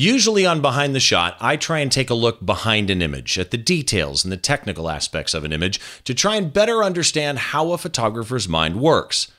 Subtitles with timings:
[0.00, 3.50] Usually on Behind the Shot, I try and take a look behind an image at
[3.50, 7.72] the details and the technical aspects of an image to try and better understand how
[7.72, 9.30] a photographer's mind works.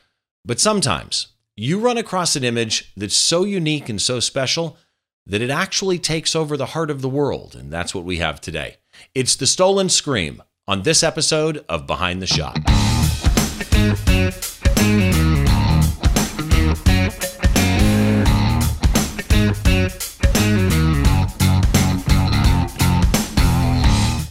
[0.45, 4.77] But sometimes you run across an image that's so unique and so special
[5.25, 8.39] that it actually takes over the heart of the world, and that's what we have
[8.39, 8.77] today.
[9.15, 12.59] It's the Stolen Scream on this episode of Behind the Shot.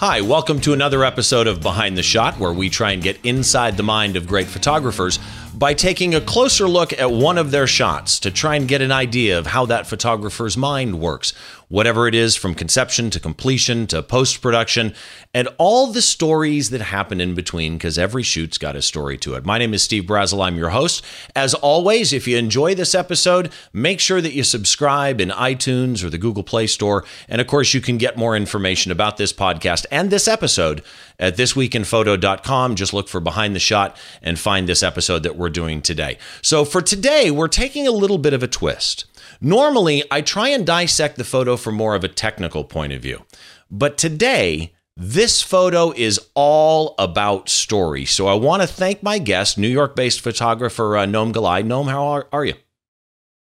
[0.01, 3.77] Hi, welcome to another episode of Behind the Shot, where we try and get inside
[3.77, 5.19] the mind of great photographers
[5.53, 8.93] by taking a closer look at one of their shots to try and get an
[8.93, 11.35] idea of how that photographer's mind works,
[11.71, 14.93] whatever it is from conception to completion to post production,
[15.33, 19.35] and all the stories that happen in between, because every shoot's got a story to
[19.35, 19.47] it.
[19.47, 20.45] My name is Steve Brazill.
[20.45, 21.05] I'm your host.
[21.37, 26.11] As always, if you enjoy this episode, make sure that you subscribe in iTunes or
[26.11, 27.05] the Google Play Store.
[27.29, 30.83] And of course, you can get more information about this podcast and this episode
[31.21, 32.75] at thisweekinphoto.com.
[32.75, 36.19] Just look for Behind the Shot and find this episode that we're doing today.
[36.43, 39.05] So for today, we're taking a little bit of a twist.
[39.41, 43.25] Normally, I try and dissect the photo from more of a technical point of view.
[43.71, 48.05] But today, this photo is all about story.
[48.05, 51.63] So I want to thank my guest, New York based photographer uh, Noam Galai.
[51.63, 52.55] Noam, how are, are you?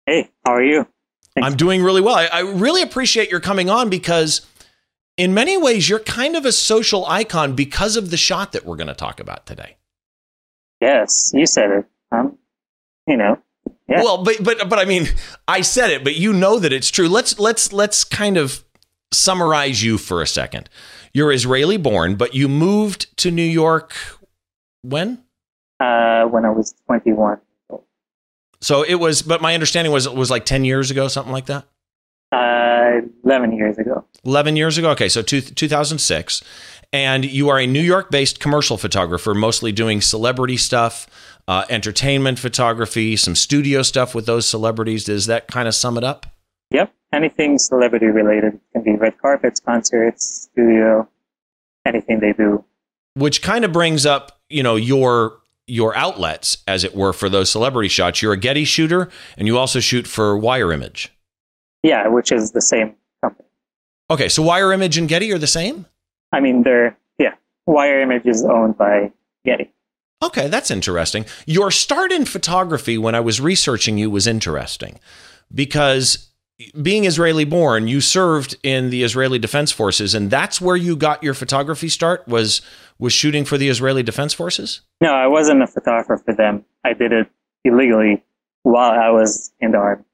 [0.06, 0.86] Hey, how are you?
[1.34, 1.46] Thanks.
[1.46, 2.14] I'm doing really well.
[2.14, 4.46] I, I really appreciate your coming on because,
[5.16, 8.76] in many ways, you're kind of a social icon because of the shot that we're
[8.76, 9.76] going to talk about today.
[10.80, 11.84] Yes, you said it.
[12.10, 12.38] Um,
[13.06, 13.38] you know,
[13.90, 14.02] yeah.
[14.02, 15.08] Well, but but but I mean,
[15.48, 17.08] I said it, but you know that it's true.
[17.08, 18.64] Let's let's let's kind of
[19.12, 20.68] summarize you for a second.
[21.12, 23.94] You're Israeli born, but you moved to New York
[24.82, 25.24] when?
[25.80, 27.40] Uh, when I was 21.
[28.60, 31.46] So it was, but my understanding was it was like 10 years ago, something like
[31.46, 31.64] that.
[32.30, 34.04] Uh, 11 years ago.
[34.24, 34.90] 11 years ago.
[34.90, 36.42] Okay, so two, 2006,
[36.92, 41.08] and you are a New York-based commercial photographer, mostly doing celebrity stuff
[41.50, 45.02] uh, entertainment photography, some studio stuff with those celebrities.
[45.02, 46.26] Does that kind of sum it up?
[46.70, 46.94] Yep.
[47.12, 51.08] Anything celebrity related it can be red carpets, concerts, studio,
[51.84, 52.64] anything they do.
[53.14, 57.50] Which kind of brings up, you know, your your outlets, as it were, for those
[57.50, 58.22] celebrity shots.
[58.22, 61.12] You're a Getty shooter, and you also shoot for Wire Image.
[61.82, 62.94] Yeah, which is the same
[63.24, 63.48] company.
[64.08, 65.86] Okay, so Wire Image and Getty are the same.
[66.30, 67.34] I mean, they're yeah.
[67.66, 69.10] Wire Image is owned by
[69.44, 69.72] Getty.
[70.22, 71.24] Okay, that's interesting.
[71.46, 75.00] Your start in photography when I was researching you was interesting
[75.54, 76.28] because
[76.80, 81.22] being Israeli born, you served in the Israeli Defense Forces and that's where you got
[81.22, 82.60] your photography start was
[82.98, 84.82] was shooting for the Israeli Defense Forces?
[85.00, 86.66] No, I wasn't a photographer for them.
[86.84, 87.30] I did it
[87.64, 88.22] illegally
[88.62, 90.04] while I was in the army.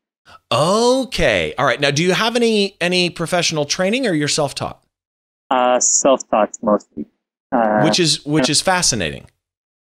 [0.52, 1.52] Okay.
[1.58, 1.80] All right.
[1.80, 4.84] Now, do you have any any professional training or you're self-taught?
[5.50, 7.06] Uh, self-taught mostly.
[7.50, 9.26] Uh, which is which is fascinating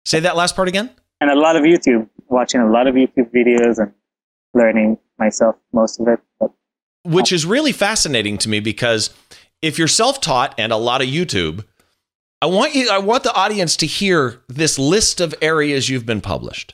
[0.05, 0.89] Say that last part again.
[1.21, 3.91] And a lot of YouTube, watching a lot of YouTube videos and
[4.53, 6.19] learning myself most of it.
[6.39, 6.51] But,
[7.03, 9.09] Which is really fascinating to me because
[9.61, 11.65] if you're self-taught and a lot of YouTube,
[12.41, 16.21] I want you I want the audience to hear this list of areas you've been
[16.21, 16.73] published.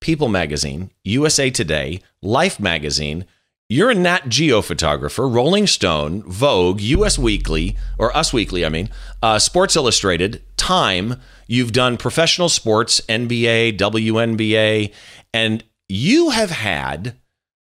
[0.00, 3.24] People Magazine, USA Today, Life Magazine,
[3.68, 8.88] you're a Nat Geo photographer, Rolling Stone, Vogue, US Weekly, or Us Weekly, I mean,
[9.22, 14.92] uh, Sports Illustrated, Time, You've done professional sports, NBA, WNBA,
[15.32, 17.16] and you have had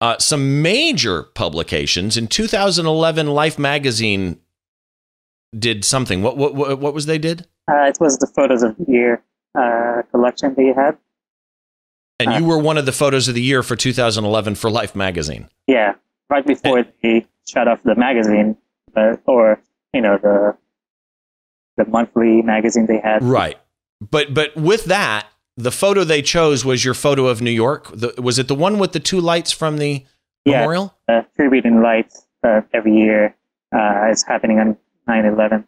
[0.02, 2.18] uh, some major publications.
[2.18, 4.42] In 2011, Life Magazine
[5.58, 6.22] did something.
[6.22, 7.48] What what what, was they did?
[7.70, 9.24] Uh, it was the photos of the year
[9.58, 10.98] uh, collection they had.
[12.22, 14.96] And you uh, were one of the photos of the year for 2011 for Life
[14.96, 15.50] Magazine.
[15.68, 15.96] Yeah,
[16.30, 18.58] right before and, they shut off the magazine,
[18.96, 19.62] uh, or
[19.94, 20.58] you know the
[21.78, 23.24] the monthly magazine they had.
[23.24, 23.58] Right.
[24.00, 25.28] But but with that,
[25.58, 27.90] the photo they chose was your photo of New York.
[27.94, 30.06] The, was it the one with the two lights from the
[30.46, 30.96] yeah, memorial?
[31.08, 33.36] Uh, tribute lights uh, every year.
[33.74, 34.76] Uh, is happening on
[35.08, 35.64] 9/11.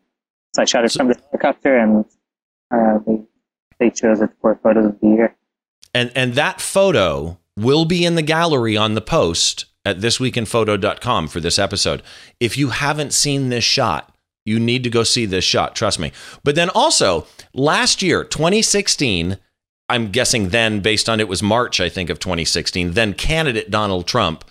[0.53, 2.05] So I shot it so, from the helicopter, and
[2.69, 3.21] uh, they
[3.79, 5.35] they chose it for photos of the year.
[5.93, 11.39] And and that photo will be in the gallery on the post at thisweekinphoto.com for
[11.39, 12.01] this episode.
[12.39, 14.13] If you haven't seen this shot,
[14.45, 16.11] you need to go see this shot, trust me.
[16.43, 19.37] But then also, last year, 2016,
[19.89, 24.07] I'm guessing then, based on it was March, I think, of 2016, then candidate Donald
[24.07, 24.45] Trump.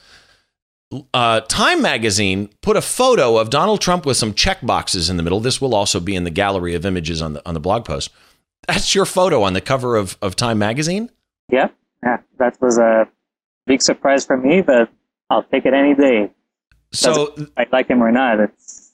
[1.15, 5.23] Uh, Time magazine put a photo of Donald Trump with some check boxes in the
[5.23, 5.41] middle.
[5.41, 8.11] This will also be in the gallery of images on the on the blog post.
[8.69, 11.11] That's your photo on the cover of, of Time magazine?
[11.53, 11.69] Yeah,
[12.03, 12.19] yeah.
[12.39, 13.07] That was a
[13.67, 14.91] big surprise for me, but
[15.31, 16.31] I'll take it any day.
[16.93, 18.41] So I like him or not.
[18.41, 18.93] It's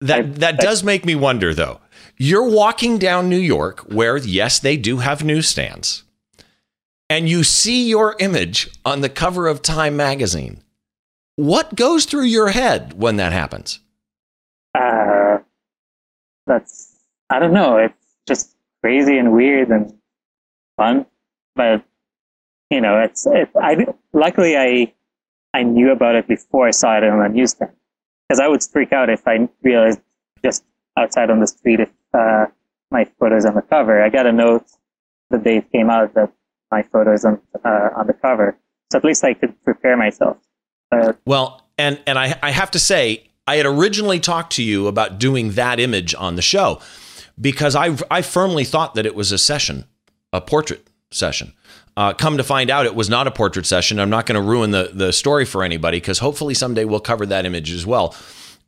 [0.00, 1.80] that I- that I- does make me wonder though.
[2.16, 6.04] You're walking down New York where yes, they do have newsstands.
[7.08, 10.62] And you see your image on the cover of Time magazine.
[11.36, 13.80] What goes through your head when that happens?
[14.74, 15.38] uh,
[16.46, 16.96] that's
[17.30, 17.78] I don't know.
[17.78, 17.94] It's
[18.28, 19.98] just crazy and weird and
[20.76, 21.06] fun,
[21.60, 21.84] but
[22.70, 23.50] you know, it's it.
[23.60, 24.94] I luckily I
[25.52, 27.72] I knew about it before I saw it on the newsstand
[28.26, 30.00] because I would freak out if I realized
[30.42, 30.64] just
[30.96, 32.46] outside on the street if uh,
[32.90, 34.02] my photos on the cover.
[34.02, 34.64] I got a note
[35.28, 36.32] the day it came out that
[36.70, 38.56] my photos on uh, on the cover,
[38.90, 40.38] so at least I could prepare myself.
[41.26, 45.18] Well, and and I I have to say I had originally talked to you about
[45.18, 46.80] doing that image on the show
[47.38, 49.84] because I I firmly thought that it was a session,
[50.32, 51.52] a portrait session.
[51.96, 53.98] Uh, come to find out, it was not a portrait session.
[53.98, 57.26] I'm not going to ruin the the story for anybody because hopefully someday we'll cover
[57.26, 58.14] that image as well.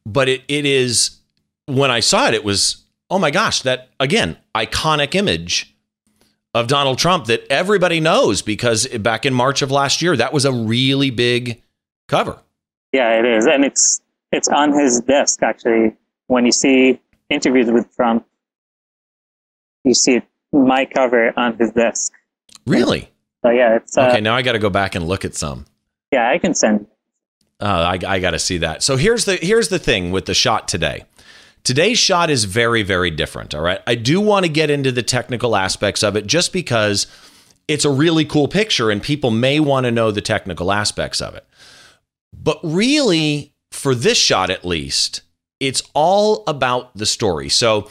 [0.05, 1.19] But it it is
[1.67, 5.75] when I saw it, it was oh my gosh, that again iconic image
[6.55, 10.45] of Donald Trump that everybody knows because back in March of last year, that was
[10.45, 11.63] a really big
[12.09, 12.39] cover.
[12.93, 14.03] Yeah, it is, and it's
[14.33, 15.97] it's on his desk actually.
[16.27, 17.01] When you see
[17.31, 18.27] interviews with Trump,
[19.85, 20.23] you see
[20.53, 22.13] my cover on his desk.
[22.67, 23.11] Really?
[23.45, 25.67] So yeah, it's uh, Okay, now I got to go back and look at some.
[26.13, 26.29] yeah.
[26.29, 26.87] I can send.
[27.61, 28.83] Uh, I, I got to see that.
[28.83, 31.05] So here's the here's the thing with the shot today.
[31.65, 33.55] Today's shot is very very different.
[33.55, 37.07] All right, I do want to get into the technical aspects of it just because
[37.69, 41.35] it's a really cool picture and people may want to know the technical aspects of
[41.37, 41.47] it.
[42.33, 45.23] But really, for this shot at least,
[45.61, 47.49] it's all about the story.
[47.49, 47.89] So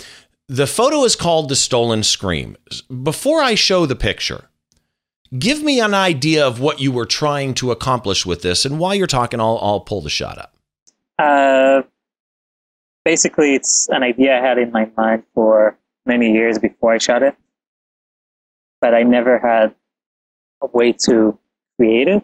[0.49, 2.57] the photo is called The Stolen Scream.
[3.03, 4.49] Before I show the picture,
[5.37, 8.65] give me an idea of what you were trying to accomplish with this.
[8.65, 10.53] And while you're talking, I'll, I'll pull the shot up.
[11.17, 11.83] Uh,
[13.05, 17.23] basically, it's an idea I had in my mind for many years before I shot
[17.23, 17.35] it,
[18.79, 19.75] but I never had
[20.61, 21.37] a way to
[21.77, 22.23] create it.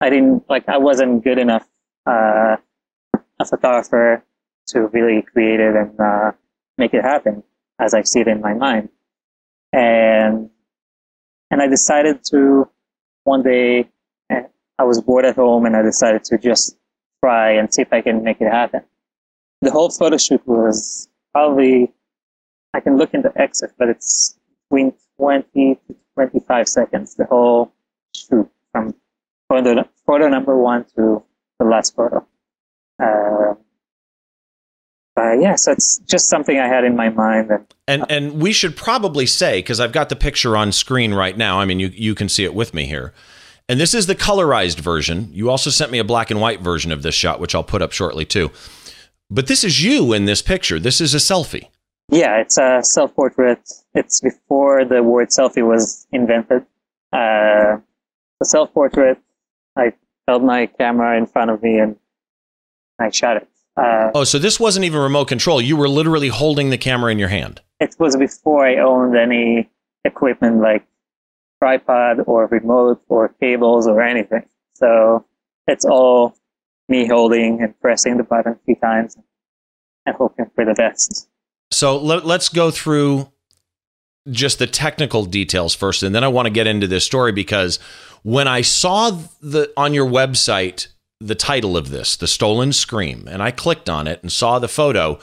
[0.00, 0.68] I didn't like.
[0.68, 1.66] I wasn't good enough
[2.06, 2.56] uh,
[3.38, 4.24] a photographer
[4.68, 6.32] to really create it and uh,
[6.78, 7.42] make it happen
[7.78, 8.88] as I see it in my mind.
[9.72, 10.50] And
[11.52, 12.68] and I decided to
[13.24, 13.88] one day.
[14.30, 14.42] eh,
[14.78, 16.76] I was bored at home, and I decided to just
[17.24, 18.82] try and see if I can make it happen.
[19.60, 21.92] The whole photo shoot was probably,
[22.74, 24.38] I can look into exit, but it's
[24.70, 27.72] between 20 to 25 seconds, the whole
[28.16, 28.94] shoot from
[29.48, 31.22] photo, photo number one to
[31.60, 32.26] the last photo.
[33.02, 33.54] Uh,
[35.18, 37.50] uh, yeah, so it's just something I had in my mind.
[37.50, 41.36] And And and we should probably say because I've got the picture on screen right
[41.36, 41.60] now.
[41.60, 43.12] I mean, you you can see it with me here.
[43.68, 45.28] And this is the colorized version.
[45.32, 47.82] You also sent me a black and white version of this shot, which I'll put
[47.82, 48.50] up shortly too.
[49.30, 50.78] But this is you in this picture.
[50.80, 51.68] This is a selfie.
[52.10, 53.60] yeah, it's a self portrait.
[53.94, 56.62] It's before the word selfie was invented.
[57.12, 57.78] Uh,
[58.40, 59.18] the self portrait,
[59.76, 59.92] I
[60.26, 61.96] held my camera in front of me and
[62.98, 63.48] I shot it.
[63.76, 65.60] Uh, Oh, so this wasn't even remote control.
[65.60, 67.60] You were literally holding the camera in your hand.
[67.80, 69.68] it was before I owned any
[70.04, 70.86] equipment like
[71.60, 74.44] tripod or remote or cables or anything.
[74.74, 75.24] So
[75.66, 76.34] it's all
[76.88, 79.16] me holding and pressing the button a few times
[80.04, 81.28] and hoping for the best.
[81.70, 83.30] So let, let's go through
[84.30, 87.78] just the technical details first, and then I want to get into this story because
[88.22, 89.10] when I saw
[89.40, 90.88] the on your website
[91.26, 94.68] the title of this, "The Stolen Scream," and I clicked on it and saw the
[94.68, 95.18] photo,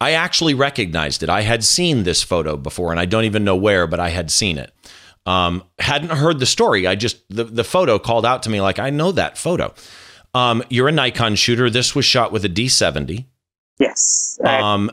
[0.00, 1.28] I actually recognized it.
[1.28, 4.30] I had seen this photo before, and I don't even know where, but I had
[4.30, 4.72] seen it.
[5.26, 6.86] Um, hadn't heard the story.
[6.86, 9.74] I just the the photo called out to me like I know that photo.
[10.34, 11.68] Um, you're a Nikon shooter.
[11.68, 13.26] This was shot with a D70.
[13.78, 14.38] Yes.
[14.44, 14.90] Um,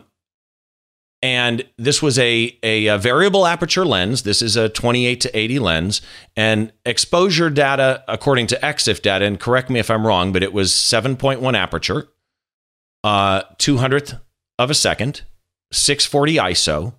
[1.26, 4.22] and this was a, a, a variable aperture lens.
[4.22, 6.02] This is a 28 to 80 lens.
[6.36, 10.54] And exposure data, according to EXIF data, and correct me if I'm wrong, but it
[10.54, 12.08] was 7.1 aperture,
[13.04, 14.22] uh, 200th
[14.60, 15.24] of a second,
[15.72, 16.94] 640 ISO,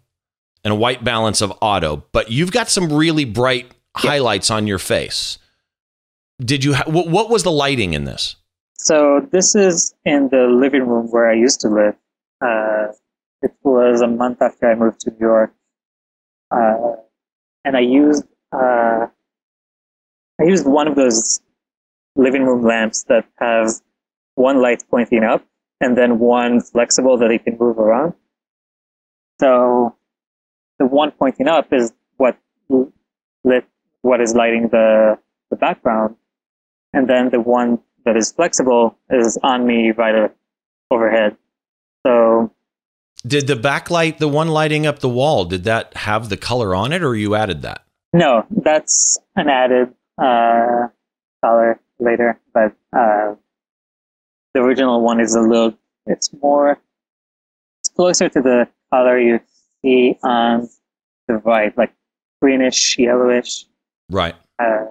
[0.65, 2.05] and a white balance of auto.
[2.11, 5.39] But you've got some really bright highlights on your face.
[6.41, 6.75] Did you?
[6.75, 8.35] Ha- what, what was the lighting in this?
[8.77, 11.95] So this is in the living room where I used to live.
[12.45, 12.93] Uh,
[13.43, 15.55] it was a month after I moved to New York,
[16.51, 16.97] uh,
[17.65, 19.07] and I used uh,
[20.41, 21.41] I used one of those
[22.17, 23.71] living room lamps that have
[24.35, 25.45] one light pointing up
[25.81, 28.15] and then one flexible that you can move around.
[29.41, 29.97] So
[30.79, 32.39] the one pointing up is what
[33.45, 33.67] lit
[34.03, 35.19] what is lighting the
[35.51, 36.17] the background,
[36.93, 40.31] and then the one that is flexible is on me right
[40.91, 41.37] overhead.
[42.07, 42.53] So
[43.25, 46.93] did the backlight, the one lighting up the wall, did that have the color on
[46.93, 47.83] it, or you added that?
[48.13, 50.89] No, that's an added uh,
[51.45, 53.35] color later, but uh,
[54.55, 55.75] the original one is a little.
[56.07, 56.79] It's more.
[57.81, 59.41] It's closer to the color you
[59.83, 60.69] see on
[61.29, 61.93] the right, like
[62.41, 63.67] greenish, yellowish.
[64.11, 64.35] Right.
[64.59, 64.87] Uh,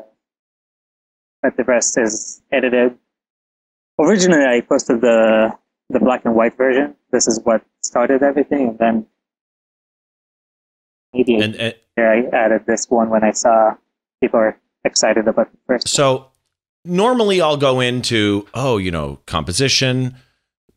[1.42, 2.98] but the rest is edited.
[3.98, 5.58] Originally, I posted the
[5.90, 6.96] the black and white version.
[7.12, 9.08] This is what started everything, and then
[11.14, 13.76] maybe and, and, I added this one when I saw
[14.22, 15.88] people are excited about the first.
[15.88, 16.26] So one.
[16.84, 20.18] normally I'll go into oh, you know, composition.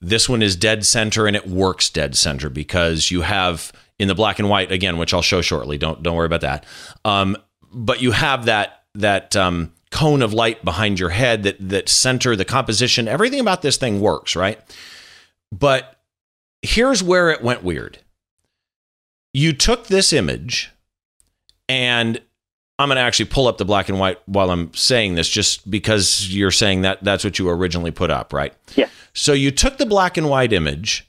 [0.01, 4.15] This one is dead center, and it works dead center because you have in the
[4.15, 5.79] black and white again, which I'll show shortly.
[5.79, 6.67] Don't don't worry about that.
[7.05, 7.37] Um,
[7.73, 12.37] but you have that that um, cone of light behind your head that that center
[12.37, 13.09] the composition.
[13.09, 14.61] Everything about this thing works, right?
[15.53, 16.01] But
[16.63, 17.99] here's where it went weird.
[19.33, 20.71] You took this image,
[21.69, 22.21] and
[22.79, 25.71] I'm going to actually pull up the black and white while I'm saying this, just
[25.71, 28.55] because you're saying that that's what you originally put up, right?
[28.77, 28.89] Yeah.
[29.15, 31.09] So you took the black and white image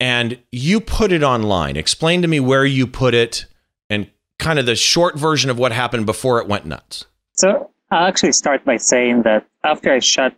[0.00, 1.76] and you put it online.
[1.76, 3.46] Explain to me where you put it
[3.88, 7.06] and kind of the short version of what happened before it went nuts.
[7.32, 10.34] So I'll actually start by saying that after I shot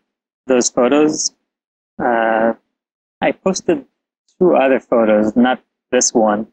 [0.46, 1.32] those photos,
[1.98, 2.54] uh,
[3.20, 3.84] I posted
[4.38, 6.48] two other photos, not this one.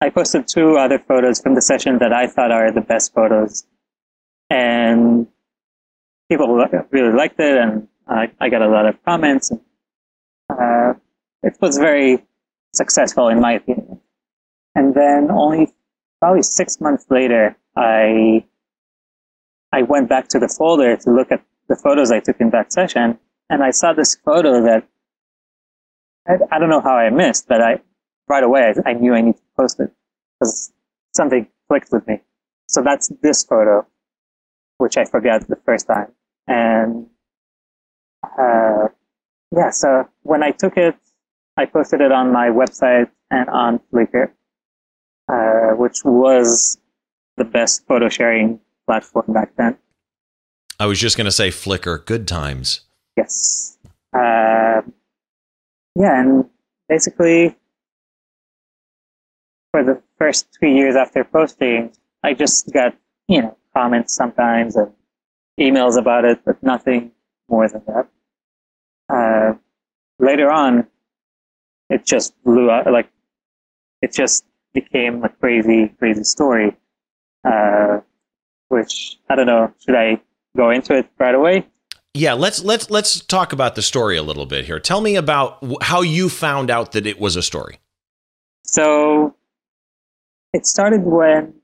[0.00, 3.66] I posted two other photos from the session that I thought are the best photos.
[4.50, 5.26] And
[6.30, 9.50] people really liked it, and I, I got a lot of comments.
[9.50, 9.60] And,
[10.50, 10.94] uh,
[11.42, 12.24] it was very
[12.72, 14.00] successful, in my opinion.
[14.74, 15.72] And then only
[16.20, 18.44] probably six months later, I
[19.72, 22.72] I went back to the folder to look at the photos I took in that
[22.72, 23.18] session,
[23.48, 24.86] and I saw this photo that
[26.26, 27.80] I, I don't know how I missed, but I
[28.28, 29.90] right away I, I knew I need to post it
[30.38, 30.72] because
[31.14, 32.20] something clicked with me.
[32.68, 33.86] So that's this photo,
[34.78, 36.12] which I forgot the first time,
[36.46, 37.06] and
[38.24, 38.88] uh,
[39.54, 39.70] yeah.
[39.70, 40.96] So when I took it,
[41.56, 44.30] I posted it on my website and on Flickr,
[45.28, 46.78] uh, which was
[47.36, 49.76] the best photo sharing platform back then.
[50.78, 52.80] I was just going to say Flickr, good times.
[53.16, 53.78] Yes.
[54.12, 54.82] Uh,
[55.94, 56.44] yeah, and
[56.88, 57.56] basically,
[59.70, 62.96] for the first three years after posting, I just got,
[63.28, 64.92] you know, comments sometimes and
[65.58, 67.12] emails about it, but nothing
[67.48, 68.08] more than that.
[69.08, 69.54] Uh,
[70.18, 70.86] later on,
[71.90, 73.10] it just blew up, like,
[74.00, 76.76] it just became a crazy, crazy story.
[77.44, 78.00] Uh,
[78.68, 80.20] which I don't know, should I
[80.56, 81.66] go into it right away?
[82.14, 84.78] Yeah, let's let's let's talk about the story a little bit here.
[84.78, 87.78] Tell me about how you found out that it was a story.
[88.64, 89.34] So,
[90.52, 91.54] it started when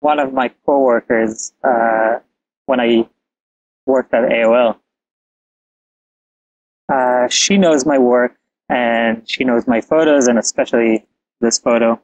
[0.00, 2.18] one of my coworkers, uh,
[2.66, 3.08] when I
[3.86, 4.76] worked at AOL,
[6.92, 8.36] uh, she knows my work
[8.68, 11.06] and she knows my photos and especially
[11.40, 12.00] this photo.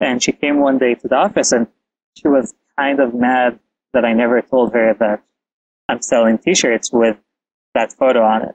[0.00, 1.66] And she came one day to the office and
[2.16, 3.58] she was kind of mad
[3.94, 5.22] that I never told her that
[5.88, 7.16] I'm selling T-shirts with
[7.74, 8.54] that photo on it.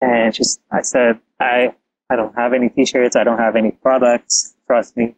[0.00, 1.74] And she's, I said, I,
[2.10, 3.16] I don't have any T-shirts.
[3.16, 4.54] I don't have any products.
[4.66, 5.16] Trust me,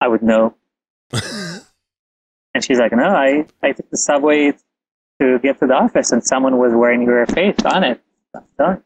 [0.00, 0.54] I would know.
[1.12, 4.52] and she's like, no, I, I took the subway
[5.20, 8.00] to get to the office and someone was wearing your face on it.
[8.34, 8.82] I'm done.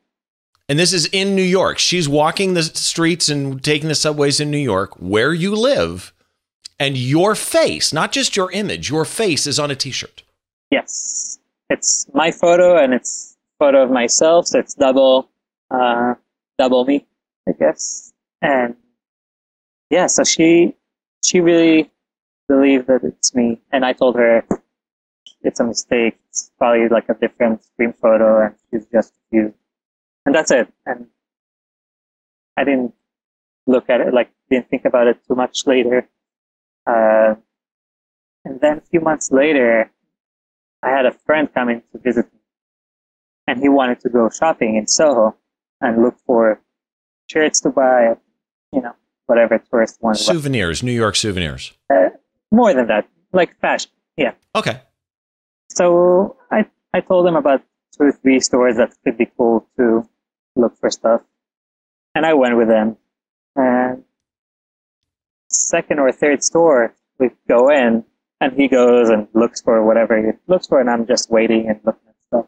[0.69, 1.79] And this is in New York.
[1.79, 6.13] She's walking the streets and taking the subways in New York, where you live,
[6.79, 10.25] and your face, not just your image, your face is on a t-shirt.
[10.71, 11.39] Yes,
[11.71, 15.31] it's my photo and it's photo of myself, so it's double,
[15.71, 16.15] uh,
[16.59, 17.07] double me,
[17.49, 18.13] I guess.
[18.43, 18.77] And
[19.91, 20.75] yeah, so she
[21.25, 21.91] she really
[22.49, 24.45] believed that it's me, and I told her
[25.43, 26.19] it's a mistake.
[26.29, 29.57] It's probably like a different screen photo, and she's just confused.
[30.25, 30.73] And that's it.
[30.85, 31.07] And
[32.57, 32.95] I didn't
[33.67, 36.09] look at it like didn't think about it too much later.
[36.87, 37.35] Uh,
[38.45, 39.91] and then a few months later,
[40.87, 42.39] I had a friend coming to visit me,
[43.49, 45.37] and he wanted to go shopping in Soho
[45.81, 46.61] and look for
[47.29, 48.15] shirts to buy,
[48.73, 48.95] you know,
[49.27, 50.25] whatever tourist wants.
[50.25, 51.73] Souvenirs, New York souvenirs.
[51.93, 52.11] Uh,
[52.53, 53.91] more than that, like fashion.
[54.17, 54.35] Yeah.
[54.55, 54.81] Okay.
[55.71, 57.63] So I I told him about
[57.99, 60.09] two or three stores that could be cool to
[60.55, 61.23] look for stuff,
[62.15, 62.97] and I went with him.
[63.57, 64.05] And
[65.49, 68.05] second or third store, we go in,
[68.41, 71.81] and he goes and looks for whatever he looks for, and I'm just waiting and
[71.85, 72.01] looking
[72.33, 72.47] at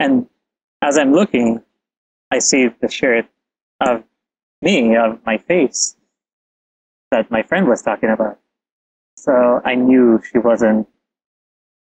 [0.00, 0.26] And
[0.82, 1.62] as I'm looking,
[2.30, 3.26] I see the shirt
[3.80, 4.04] of
[4.62, 5.96] me, of my face
[7.10, 8.38] that my friend was talking about.
[9.16, 10.88] So I knew she wasn't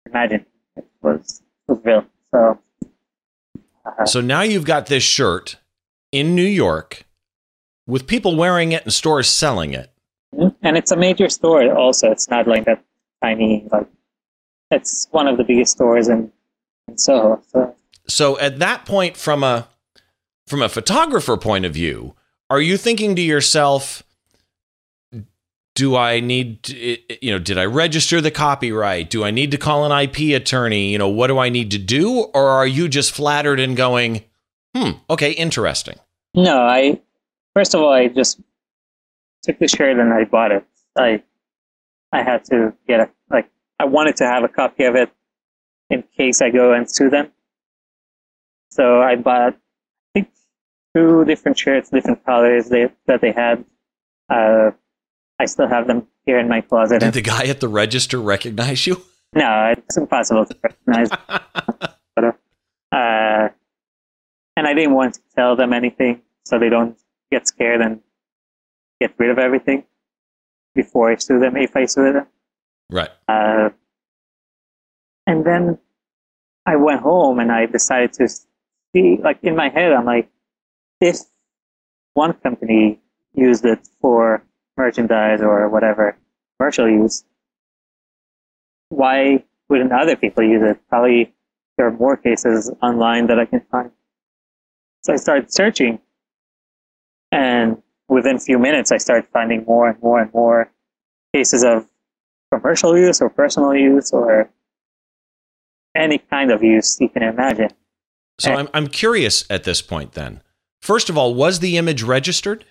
[0.07, 0.47] imagining
[0.77, 2.05] it was was real.
[2.33, 2.59] So
[3.85, 5.57] uh, so now you've got this shirt
[6.13, 7.05] in New York
[7.87, 9.90] with people wearing it and stores selling it.
[10.71, 12.13] And it's a major store also.
[12.13, 12.81] It's not like that
[13.25, 13.89] tiny like
[14.71, 16.31] it's one of the biggest stores in,
[16.87, 17.43] in Soho.
[17.49, 17.75] So
[18.07, 19.67] so at that point from a
[20.47, 22.15] from a photographer point of view,
[22.51, 24.05] are you thinking to yourself,
[25.75, 29.11] do I need to, you know, did I register the copyright?
[29.11, 30.93] Do I need to call an IP attorney?
[30.93, 32.27] You know, what do I need to do?
[32.33, 34.23] Or are you just flattered and going,
[34.77, 35.99] hmm, okay, interesting?
[36.33, 37.01] No, I,
[37.55, 38.41] first of all, I just
[39.43, 40.65] took the shirt and I bought it.
[40.97, 41.23] I,
[42.13, 45.11] I had to get a, like, I wanted to have a copy of it
[45.89, 47.31] in case I go and sue them.
[48.71, 49.59] So I bought, I
[50.15, 50.31] think,
[50.95, 53.65] two different shirts, different colors they, that they had.
[54.29, 54.71] Uh,
[55.39, 57.01] I still have them here in my closet.
[57.01, 59.03] Did the guy at the register recognize you?
[59.35, 61.09] No, it's impossible to recognize.
[62.17, 62.25] but,
[62.93, 63.49] uh,
[64.57, 66.99] and I didn't want to tell them anything so they don't
[67.31, 68.01] get scared and
[69.01, 69.85] get rid of everything
[70.75, 72.27] before I sue them, if I sue them.
[72.91, 73.11] Right.
[73.29, 73.71] Uh,
[75.27, 75.79] and then
[76.67, 80.29] I went home and I decided to see, like in my head, I'm like,
[81.01, 81.19] if
[82.15, 83.01] one company
[83.35, 84.45] used it for
[84.77, 86.17] merchandise or whatever
[86.59, 87.25] commercial use,
[88.89, 90.81] why wouldn't other people use it?
[90.89, 91.33] Probably
[91.77, 93.91] there are more cases online that I can find.
[95.03, 96.01] So I started searching,
[97.33, 100.71] and within a few minutes, I started finding more and more and more
[101.33, 101.89] cases of
[102.53, 104.51] commercial use or personal use or
[105.97, 107.71] any kind of use you can imagine.
[108.39, 110.43] So and, I'm, I'm curious at this point then.
[110.81, 112.65] First of all, was the image registered?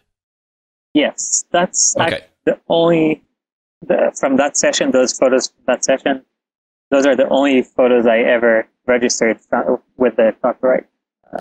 [0.93, 2.25] Yes, that's okay.
[2.45, 3.23] the only
[3.85, 4.91] the, from that session.
[4.91, 6.25] Those photos from that session,
[6.89, 10.87] those are the only photos I ever registered uh, with the copyright.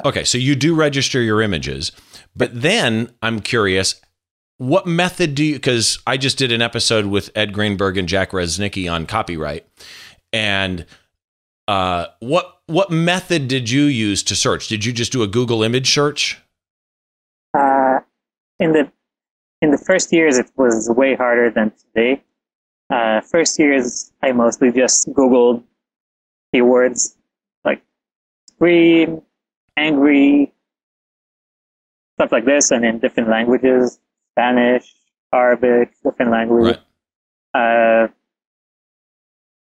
[0.05, 1.93] Okay, so you do register your images,
[2.37, 4.01] but then I'm curious,
[4.59, 5.55] what method do you?
[5.55, 9.67] Because I just did an episode with Ed Greenberg and Jack Reznicki on copyright,
[10.33, 10.85] and
[11.69, 14.69] uh, what what method did you use to search?
[14.69, 16.41] Did you just do a Google image search?
[17.55, 18.01] Uh,
[18.59, 18.91] in the
[19.63, 22.23] in the first years, it was way harder than today.
[22.91, 25.63] Uh, first years, I mostly just Googled
[26.55, 27.15] keywords
[27.65, 27.83] like
[28.49, 29.23] scream,
[29.79, 30.53] angry,
[32.17, 34.01] stuff like this, and in different languages
[34.39, 34.95] Spanish,
[35.33, 36.79] Arabic, different languages.
[37.55, 38.05] Right.
[38.05, 38.09] Uh,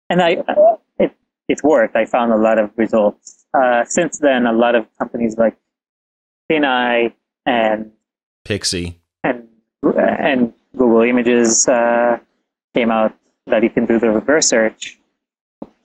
[0.10, 0.38] and I,
[1.00, 1.14] it,
[1.50, 1.96] it worked.
[1.96, 3.46] I found a lot of results.
[3.54, 5.58] Uh, since then, a lot of companies like
[6.50, 7.14] TinEye
[7.46, 7.92] and
[8.46, 9.48] Pixsy and
[9.84, 12.18] and Google Images uh,
[12.74, 13.14] came out
[13.48, 14.98] that you can do the reverse search.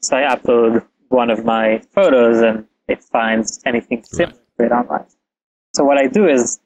[0.00, 4.58] So I upload one of my photos and it finds anything similar right.
[4.58, 5.06] to it online.
[5.74, 6.60] So what I do is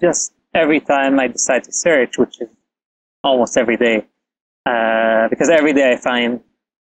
[0.00, 2.48] just every time I decide to search, which is
[3.22, 4.06] almost every day,
[4.64, 6.40] uh, because every day I find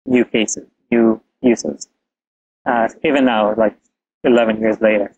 [0.07, 1.89] new cases, new uses.
[2.65, 3.77] Uh, even now, like
[4.25, 5.13] 11 years later.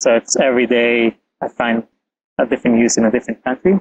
[0.00, 1.84] So it's every day I find
[2.38, 3.80] a different use in a different country.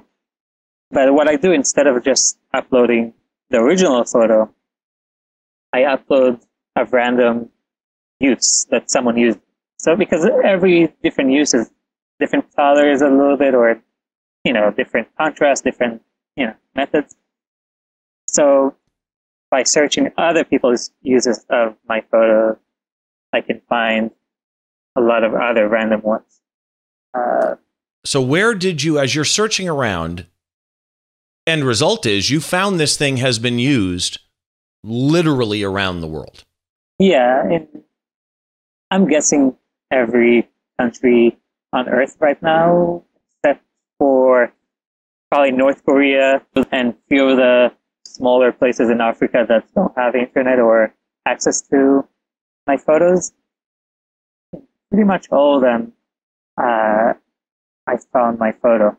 [0.91, 3.13] But what I do instead of just uploading
[3.50, 4.54] the original photo,
[5.74, 6.41] I upload
[6.76, 7.50] a random
[8.23, 9.39] use that someone used.
[9.77, 11.69] So because every different use is
[12.19, 13.81] different colors a little bit or,
[14.43, 16.01] you know, different contrast, different,
[16.36, 17.15] you know, methods.
[18.27, 18.75] So
[19.51, 22.57] by searching other people's uses of my photo,
[23.33, 24.12] I can find
[24.95, 26.41] a lot of other random ones.
[27.13, 27.55] Uh,
[28.05, 30.25] so, where did you, as you're searching around,
[31.47, 34.19] end result is you found this thing has been used
[34.83, 36.43] literally around the world?
[36.99, 37.43] Yeah.
[37.43, 37.67] And
[38.93, 39.58] I'm guessing
[39.89, 40.47] every
[40.79, 41.39] country
[41.71, 43.65] on Earth right now, except
[43.97, 44.53] for
[45.32, 47.73] probably North Korea and few of the
[48.06, 50.93] smaller places in Africa that don't have internet or
[51.25, 52.08] access to
[52.67, 53.34] my photos.
[54.91, 55.93] Pretty much all of them
[56.62, 57.13] uh,
[57.88, 58.95] I found my photo,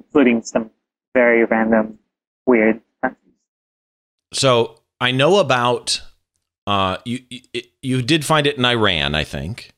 [0.00, 0.70] including some
[1.12, 1.98] very random,
[2.46, 3.34] weird countries.
[4.32, 6.00] So I know about
[6.70, 7.20] uh, you.
[7.82, 9.72] You did find it in Iran, I think.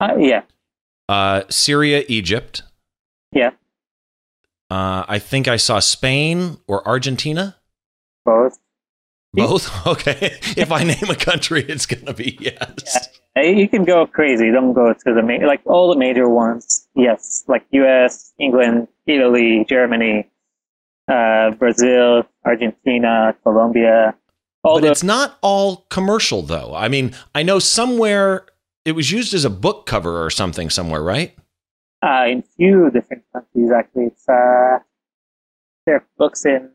[0.00, 0.42] Uh, yeah.
[1.08, 2.62] Uh, Syria, Egypt.
[3.30, 3.50] Yeah.
[4.68, 7.56] Uh, I think I saw Spain or Argentina.
[8.24, 8.58] Both.
[9.32, 9.70] Both?
[9.86, 10.38] Okay.
[10.56, 13.10] if I name a country, it's going to be yes.
[13.36, 14.50] you can go crazy.
[14.50, 16.88] Don't go to the ma- like all the major ones.
[16.96, 20.28] Yes, like U.S., England, Italy, Germany,
[21.06, 24.14] uh, Brazil, Argentina, Colombia.
[24.64, 26.74] But it's not all commercial, though.
[26.74, 28.46] I mean, I know somewhere
[28.86, 31.36] it was used as a book cover or something somewhere, right?
[32.02, 34.06] Uh, in few different countries, actually.
[34.06, 34.78] It's uh,
[35.84, 36.70] there are books in.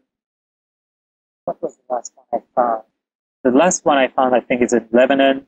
[1.45, 2.84] What was the last one I found?
[3.43, 5.47] The last one I found, I think, is in Lebanon,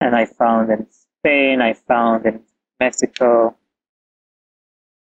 [0.00, 1.60] and I found in Spain.
[1.60, 2.40] I found in
[2.80, 3.56] Mexico.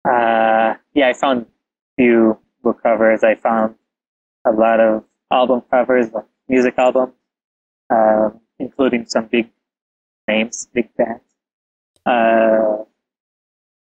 [0.03, 1.45] Uh, yeah, I found
[1.95, 3.23] few book covers.
[3.23, 3.75] I found
[4.45, 7.13] a lot of album covers, like music albums,
[7.89, 9.49] uh, including some big
[10.27, 11.23] names, big bands.
[12.05, 12.83] Uh,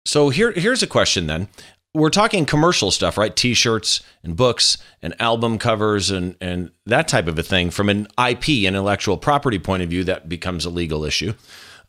[0.04, 1.48] so here, here's a question then.
[1.94, 3.34] We're talking commercial stuff, right?
[3.34, 7.70] T-shirts and books and album covers and and that type of a thing.
[7.70, 11.34] From an IP, intellectual property point of view, that becomes a legal issue.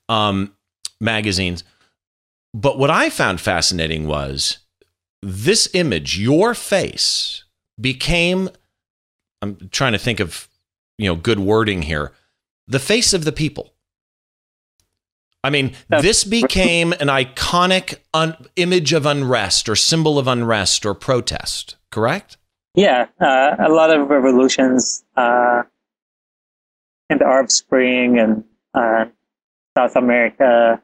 [0.09, 0.55] Um,
[0.99, 1.63] magazines.
[2.53, 4.59] But what I found fascinating was
[5.21, 7.45] this image, your face,
[7.79, 8.49] became.
[9.43, 10.47] I'm trying to think of,
[10.97, 12.13] you know, good wording here.
[12.65, 13.73] The face of the people.
[15.43, 20.93] I mean, this became an iconic un- image of unrest or symbol of unrest or
[20.93, 22.37] protest, correct?
[22.75, 25.63] Yeah, uh, a lot of revolutions uh,
[27.09, 29.05] in the Arab Spring and uh,
[29.77, 30.81] South America,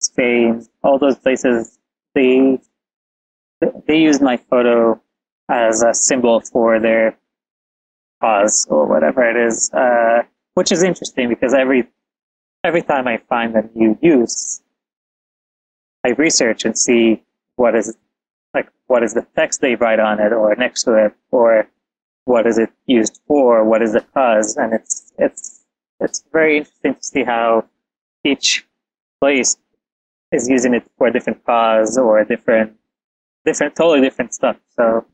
[0.00, 1.78] Spain, all those places,
[2.16, 2.58] they
[3.86, 5.00] they used my photo
[5.48, 7.16] as a symbol for their
[8.22, 10.22] cause or whatever it is, uh,
[10.54, 11.88] which is interesting because every
[12.64, 14.62] every time I find a new use,
[16.04, 17.22] I research and see
[17.56, 17.96] what is
[18.54, 21.68] like what is the text they write on it or next to it or
[22.24, 25.64] what is it used for, what is the cause, and it's it's
[26.00, 27.64] it's very interesting to see how
[28.24, 28.66] each
[29.20, 29.56] place
[30.32, 32.74] is using it for a different cause or a different
[33.44, 34.56] different totally different stuff.
[34.76, 35.04] So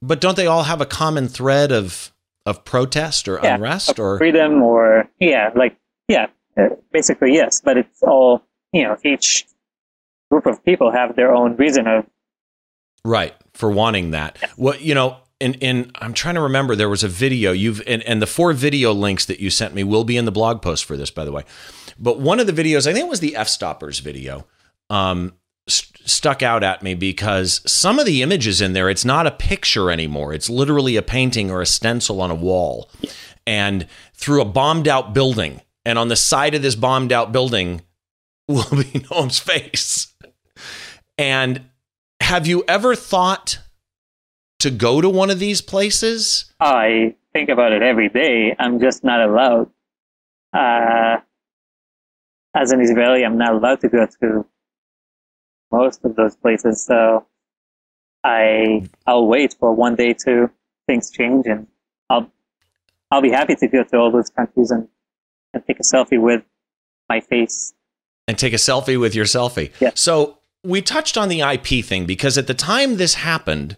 [0.00, 2.12] But don't they all have a common thread of
[2.48, 5.76] of protest or yeah, unrest or freedom or yeah, like
[6.08, 9.46] yeah, uh, basically, yes, but it's all, you know, each
[10.30, 12.06] group of people have their own reason of.
[13.04, 13.34] Right.
[13.52, 14.38] For wanting that.
[14.40, 14.48] Yeah.
[14.56, 18.02] Well, you know, and, and I'm trying to remember there was a video you've and,
[18.02, 20.84] and the four video links that you sent me will be in the blog post
[20.84, 21.44] for this by the way
[21.96, 24.48] but one of the videos i think it was the f-stoppers video
[24.90, 25.34] um,
[25.68, 29.30] st- stuck out at me because some of the images in there it's not a
[29.30, 32.90] picture anymore it's literally a painting or a stencil on a wall
[33.46, 37.82] and through a bombed out building and on the side of this bombed out building
[38.48, 40.14] will be Noam's face.
[41.16, 41.68] And
[42.20, 43.58] have you ever thought
[44.60, 46.52] to go to one of these places?
[46.58, 48.56] I think about it every day.
[48.58, 49.70] I'm just not allowed.
[50.52, 51.18] Uh,
[52.54, 54.46] as an Israeli, I'm not allowed to go to
[55.70, 56.84] most of those places.
[56.84, 57.26] So
[58.24, 60.50] I I'll wait for one day to
[60.86, 61.66] things change, and
[62.10, 62.30] I'll
[63.10, 64.88] I'll be happy to go to all those countries and
[65.54, 66.42] and take a selfie with
[67.08, 67.74] my face.
[68.26, 69.72] And take a selfie with your selfie.
[69.80, 69.92] Yeah.
[69.94, 73.76] So we touched on the IP thing because at the time this happened,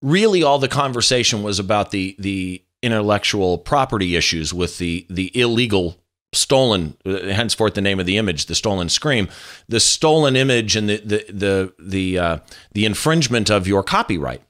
[0.00, 5.98] really all the conversation was about the the intellectual property issues with the the illegal
[6.36, 9.28] stolen henceforth the name of the image the stolen scream.
[9.68, 12.38] The stolen image and the the the the uh,
[12.72, 14.42] the infringement of your copyright.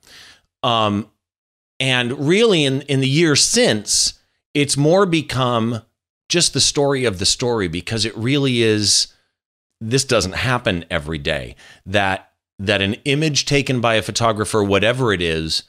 [0.62, 1.11] Um
[1.79, 4.14] and really in in the years since
[4.55, 5.83] it's more become
[6.29, 9.09] just the story of the story because it really is
[9.81, 15.20] this doesn't happen every day that that an image taken by a photographer whatever it
[15.20, 15.64] is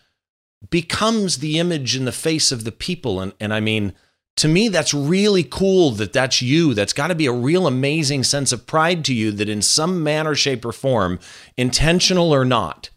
[0.69, 3.19] becomes the image in the face of the people.
[3.19, 3.93] And and I mean
[4.37, 8.23] to me that's really cool that that's you that's got to be a real amazing
[8.23, 11.19] sense of pride to you that in some manner shape or form
[11.57, 12.89] intentional or not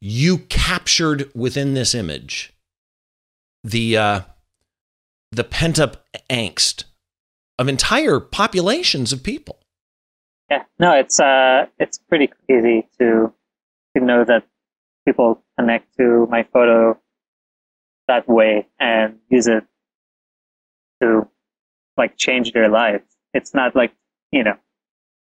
[0.00, 2.52] you captured within this image
[3.64, 4.20] the uh
[5.32, 6.84] the pent up angst
[7.58, 9.58] of entire populations of people.
[10.50, 13.32] Yeah, no, it's uh, it's pretty easy to
[13.96, 14.44] to know that
[15.04, 16.98] people connect to my photo
[18.08, 19.64] that way and use it
[21.02, 21.28] to
[21.96, 23.04] like change their lives.
[23.34, 23.92] It's not like
[24.32, 24.56] you know,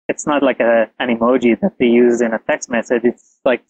[0.08, 3.02] it's not like a an emoji that they use in a text message.
[3.04, 3.64] It's like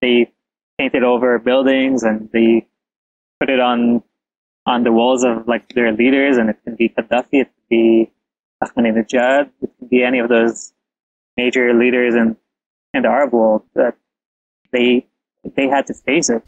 [0.00, 0.32] they
[0.78, 2.66] painted over buildings and they
[3.40, 4.02] put it on
[4.66, 8.10] on the walls of like their leaders, and it can be Gaddafi, it can be
[8.62, 10.72] Ahmadinejad, it can be any of those
[11.36, 12.36] major leaders in
[12.94, 13.96] in the Arab world that
[14.72, 15.06] they
[15.56, 16.42] they had to face it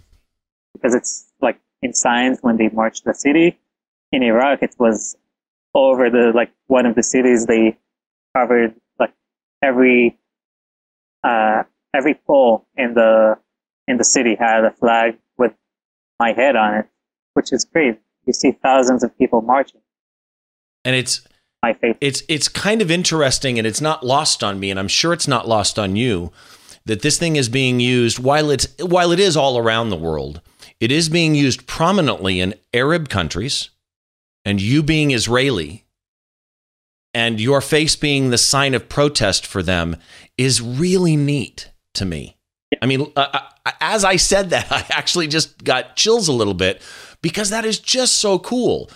[0.72, 3.58] because it's like in signs when they marched the city.
[4.14, 5.16] In Iraq, it was
[5.74, 7.46] over the like one of the cities.
[7.46, 7.76] They
[8.32, 9.12] covered like
[9.60, 10.16] every
[11.24, 13.36] uh, every pole in the
[13.88, 15.52] in the city had a flag with
[16.20, 16.86] my head on it,
[17.32, 17.98] which is great.
[18.24, 19.80] You see thousands of people marching.
[20.84, 21.26] And it's
[21.60, 21.96] my face.
[22.00, 25.26] It's it's kind of interesting and it's not lost on me and I'm sure it's
[25.26, 26.30] not lost on you
[26.84, 30.40] that this thing is being used while it's while it is all around the world.
[30.78, 33.70] It is being used prominently in Arab countries
[34.44, 35.84] and you being Israeli
[37.14, 39.96] and your face being the sign of protest for them
[40.36, 42.36] is really neat to me.
[42.82, 43.40] I mean, uh, uh
[43.80, 46.82] as I said that, I actually just got chills a little bit
[47.22, 48.90] because that is just so cool.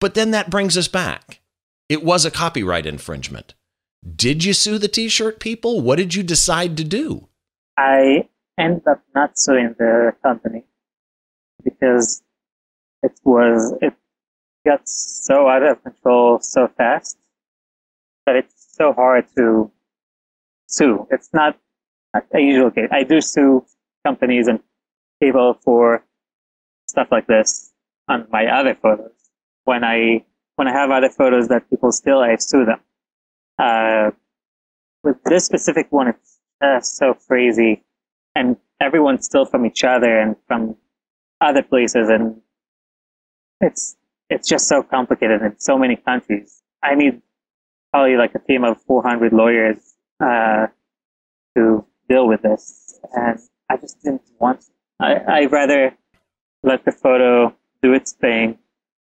[0.00, 1.40] But then that brings us back.
[1.88, 3.54] It was a copyright infringement.
[4.16, 5.80] Did you sue the t shirt people?
[5.80, 7.28] What did you decide to do?
[7.76, 10.64] I ended up not suing the company
[11.62, 12.22] because
[13.02, 13.94] it was, it
[14.64, 17.18] got so out of control so fast
[18.26, 19.70] that it's so hard to
[20.66, 21.06] sue.
[21.10, 21.58] It's not
[22.34, 22.88] a usual case.
[22.90, 23.64] I do sue
[24.04, 24.60] companies and
[25.22, 26.04] people for
[26.88, 27.72] stuff like this
[28.08, 29.12] on my other photos.
[29.64, 30.24] When I
[30.56, 32.80] when I have other photos that people steal, I sue them.
[33.58, 34.10] Uh,
[35.02, 37.82] with this specific one, it's just so crazy,
[38.34, 40.76] and everyone's still from each other and from
[41.40, 42.42] other places, and
[43.60, 43.96] it's
[44.30, 46.62] it's just so complicated in so many countries.
[46.82, 47.20] I need
[47.92, 50.68] probably like a team of 400 lawyers uh,
[51.56, 53.38] to deal with this, and
[53.68, 54.60] I just didn't want.
[54.60, 54.66] To.
[55.00, 55.94] I I'd rather
[56.62, 58.58] let the photo do its thing,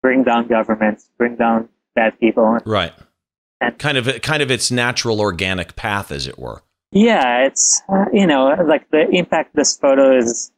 [0.02, 2.92] bring down governments, bring down bad people, right?
[3.60, 6.62] And kind of kind of its natural organic path, as it were.
[6.92, 10.52] Yeah, it's uh, you know like the impact this photo is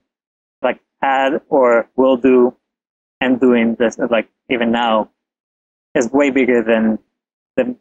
[0.62, 2.57] like had or will do,
[3.21, 5.11] and doing this like even now
[5.95, 6.99] is way bigger than
[7.57, 7.77] the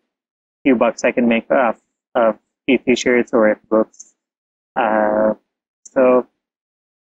[0.64, 1.80] few bucks I can make off
[2.16, 4.16] of few t-shirts or books.
[4.76, 5.34] Uh,
[5.84, 6.28] so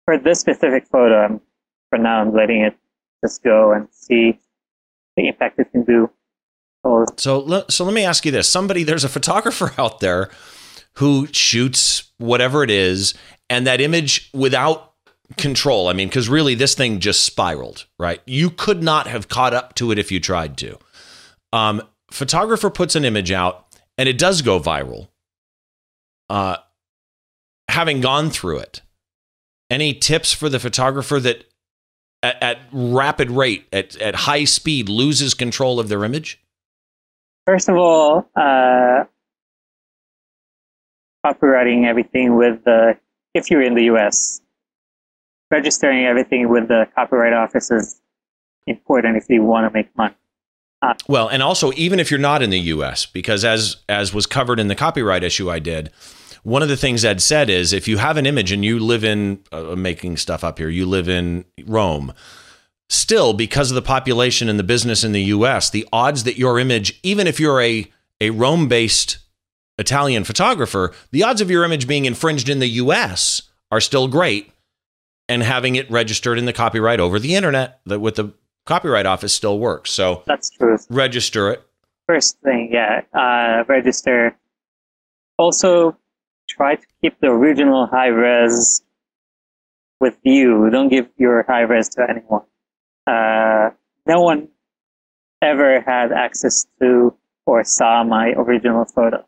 [0.06, 1.42] for this specific photo, I'm,
[1.90, 2.76] for now, I'm letting it
[3.24, 4.40] just go and see
[5.16, 6.10] the impact it can do.
[7.18, 10.30] So, so let me ask you this: somebody, there's a photographer out there
[10.96, 13.14] who shoots whatever it is,
[13.50, 14.93] and that image without
[15.38, 15.88] control.
[15.88, 18.22] I mean, because really, this thing just spiraled, right?
[18.26, 20.78] You could not have caught up to it if you tried to.
[21.52, 23.68] Um, photographer puts an image out,
[23.98, 25.10] and it does go viral.
[26.30, 26.58] Uh,
[27.70, 28.82] having gone through it,
[29.70, 31.46] any tips for the photographer that
[32.22, 36.40] at, at rapid rate, at, at high speed, loses control of their image?
[37.46, 39.04] First of all, uh,
[41.26, 42.98] copywriting everything with the,
[43.34, 44.42] if you're in the US,
[45.54, 48.02] registering everything with the copyright office is
[48.66, 50.16] important if you want to make money.
[50.82, 54.26] Uh, well, and also even if you're not in the US, because as as was
[54.26, 55.92] covered in the copyright issue I did,
[56.42, 59.04] one of the things Ed said is if you have an image and you live
[59.04, 62.14] in uh, making stuff up here, you live in Rome.
[62.90, 66.60] Still, because of the population and the business in the US, the odds that your
[66.60, 67.90] image, even if you're a,
[68.20, 69.20] a Rome based
[69.78, 74.53] Italian photographer, the odds of your image being infringed in the US are still great.
[75.34, 79.34] And having it registered in the copyright over the internet that with the copyright office
[79.34, 79.90] still works.
[79.90, 80.78] So that's true.
[80.92, 81.66] Register it.
[82.06, 84.38] First thing, yeah, uh, register.
[85.40, 85.98] Also,
[86.48, 88.84] try to keep the original high res
[90.00, 90.70] with you.
[90.70, 92.44] Don't give your high res to anyone.
[93.08, 93.72] Uh,
[94.06, 94.50] no one
[95.42, 97.18] ever had access to
[97.48, 99.26] or saw my original photo.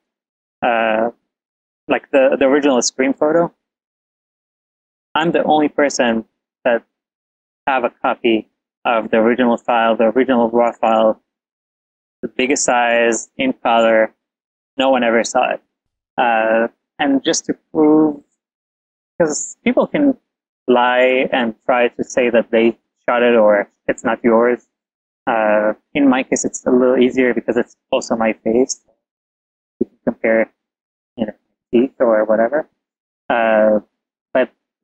[0.61, 1.09] Uh,
[1.87, 3.51] like the, the original screen photo.
[5.15, 6.25] I'm the only person
[6.65, 6.83] that
[7.65, 8.49] have a copy
[8.83, 11.21] of the original file, the original raw file,
[12.21, 14.13] the biggest size, in color.
[14.77, 15.61] No one ever saw it.
[16.17, 16.67] Uh,
[16.99, 18.21] and just to prove,
[19.17, 20.17] because people can
[20.67, 24.67] lie and try to say that they shot it or it's not yours.
[25.27, 28.81] Uh, in my case, it's a little easier because it's also my face.
[29.79, 30.51] You can compare,
[31.15, 31.33] you know,
[31.71, 32.69] teeth or whatever.
[33.29, 33.79] Uh,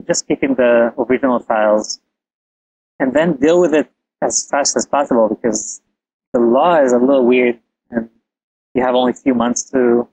[0.07, 1.99] just keeping the original files
[2.99, 5.81] and then deal with it as fast as possible because
[6.33, 7.59] the law is a little weird
[7.89, 8.09] and
[8.73, 10.07] you have only a few months to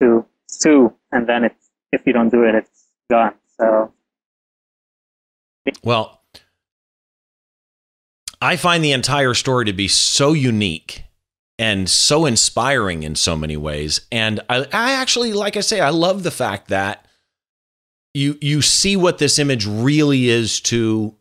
[0.00, 1.50] to sue, and then
[1.92, 3.34] if you don't do it, it's gone.
[3.58, 3.92] So,
[5.82, 6.22] well,
[8.40, 11.04] I find the entire story to be so unique
[11.58, 14.02] and so inspiring in so many ways.
[14.12, 17.07] And I, I actually, like I say, I love the fact that
[18.14, 21.14] you you see what this image really is to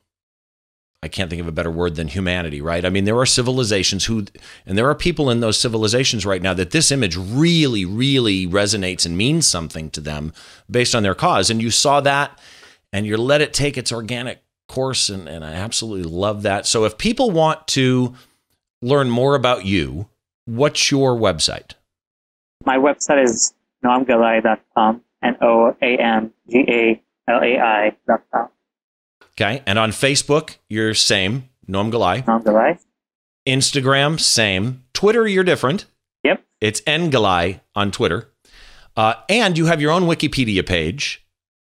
[1.04, 2.84] I can't think of a better word than humanity, right?
[2.84, 4.26] I mean, there are civilizations who,
[4.65, 9.06] and there are people in those civilizations right now that this image really, really resonates
[9.06, 10.34] and means something to them
[10.69, 11.52] based on their cause.
[11.52, 12.39] And you saw that
[12.91, 15.08] and you let it take its organic course.
[15.10, 16.65] And, and I absolutely love that.
[16.65, 18.15] So if people want to
[18.82, 20.08] learn more about you,
[20.45, 21.73] what's your website?
[22.65, 23.54] My website is
[23.86, 27.95] noamgalai.com, N O A M G A L A
[28.32, 28.49] com.
[29.32, 29.62] Okay.
[29.65, 32.23] And on Facebook, you're same, Noam Galai.
[32.23, 32.80] Noam Galai.
[33.47, 34.84] Instagram, same.
[34.93, 35.86] Twitter, you're different.
[36.23, 36.43] Yep.
[36.60, 38.30] It's N Galai on Twitter.
[38.95, 41.23] Uh, and you have your own Wikipedia page.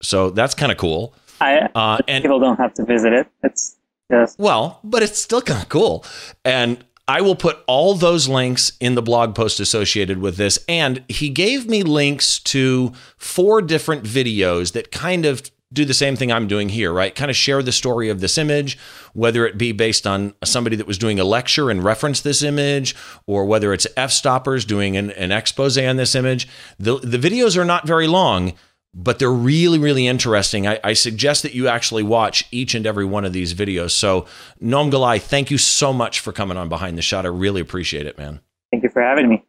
[0.03, 1.15] So that's kind of cool.
[1.41, 3.27] I, uh, and people don't have to visit it.
[3.43, 3.77] It's
[4.11, 4.39] just.
[4.39, 6.05] Well, but it's still kind of cool.
[6.45, 10.59] And I will put all those links in the blog post associated with this.
[10.69, 16.17] And he gave me links to four different videos that kind of do the same
[16.17, 17.15] thing I'm doing here, right?
[17.15, 18.79] Kind of share the story of this image,
[19.15, 22.95] whether it be based on somebody that was doing a lecture and reference this image,
[23.27, 26.49] or whether it's Fstoppers doing an, an expose on this image.
[26.79, 28.55] The, the videos are not very long,
[28.97, 30.67] but they're really, really interesting.
[30.67, 33.91] I, I, suggest that you actually watch each and every one of these videos.
[33.91, 34.25] So,
[34.61, 37.27] Noam Galai, thank you so much for coming on Behind the Shot.
[37.27, 38.41] I really appreciate it, man.
[38.73, 39.45] Thank you for having me.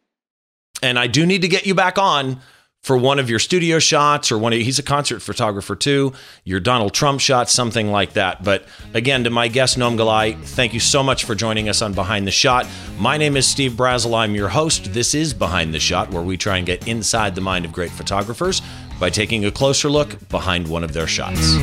[0.82, 2.40] And I do need to get you back on
[2.82, 6.12] for one of your studio shots or one of he's a concert photographer too
[6.44, 10.72] your donald trump shots something like that but again to my guest noam galai thank
[10.72, 14.16] you so much for joining us on behind the shot my name is steve brazill
[14.16, 17.40] i'm your host this is behind the shot where we try and get inside the
[17.40, 18.62] mind of great photographers
[18.98, 21.56] by taking a closer look behind one of their shots.